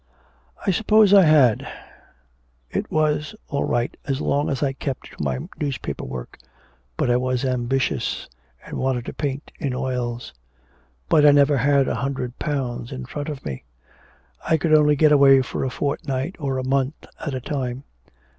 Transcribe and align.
'I 0.65 0.71
suppose 0.71 1.13
I 1.13 1.25
had. 1.25 1.67
It 2.71 2.89
was 2.91 3.35
all 3.49 3.65
right 3.65 3.95
as 4.05 4.19
long 4.19 4.49
as 4.49 4.63
I 4.63 4.73
kept 4.73 5.11
to 5.15 5.23
my 5.23 5.37
newspaper 5.59 6.03
work. 6.05 6.39
But 6.97 7.11
I 7.11 7.17
was 7.17 7.45
ambitious, 7.45 8.27
and 8.65 8.79
wanted 8.79 9.05
to 9.05 9.13
paint 9.13 9.51
in 9.59 9.75
oils; 9.75 10.33
but 11.07 11.23
I 11.23 11.29
never 11.29 11.57
had 11.57 11.87
a 11.87 11.93
hundred 12.01 12.39
pounds 12.39 12.91
in 12.91 13.05
front 13.05 13.29
of 13.29 13.45
me. 13.45 13.63
I 14.43 14.57
could 14.57 14.73
only 14.73 14.95
get 14.95 15.11
away 15.11 15.43
for 15.43 15.63
a 15.63 15.69
fortnight 15.69 16.35
or 16.39 16.57
a 16.57 16.63
month 16.67 17.05
at 17.19 17.35
a 17.35 17.39
time. 17.39 17.83